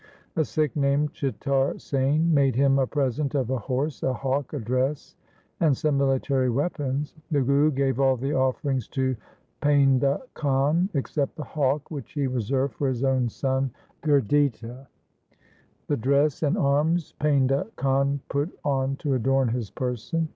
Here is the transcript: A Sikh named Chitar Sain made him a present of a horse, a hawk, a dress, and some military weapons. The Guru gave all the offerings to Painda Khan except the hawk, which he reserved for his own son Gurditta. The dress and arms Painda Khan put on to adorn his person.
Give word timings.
A 0.35 0.43
Sikh 0.43 0.75
named 0.75 1.13
Chitar 1.13 1.77
Sain 1.79 2.33
made 2.33 2.55
him 2.55 2.79
a 2.79 2.87
present 2.87 3.35
of 3.35 3.51
a 3.51 3.59
horse, 3.59 4.01
a 4.01 4.11
hawk, 4.11 4.51
a 4.51 4.57
dress, 4.59 5.15
and 5.59 5.77
some 5.77 5.95
military 5.99 6.49
weapons. 6.49 7.13
The 7.29 7.41
Guru 7.41 7.69
gave 7.69 7.99
all 7.99 8.17
the 8.17 8.33
offerings 8.33 8.87
to 8.97 9.15
Painda 9.61 10.21
Khan 10.33 10.89
except 10.95 11.35
the 11.35 11.43
hawk, 11.43 11.91
which 11.91 12.13
he 12.13 12.25
reserved 12.25 12.73
for 12.77 12.87
his 12.87 13.03
own 13.03 13.29
son 13.29 13.69
Gurditta. 14.01 14.87
The 15.85 15.97
dress 15.97 16.41
and 16.41 16.57
arms 16.57 17.13
Painda 17.19 17.67
Khan 17.75 18.21
put 18.27 18.49
on 18.65 18.95
to 18.95 19.13
adorn 19.13 19.49
his 19.49 19.69
person. 19.69 20.29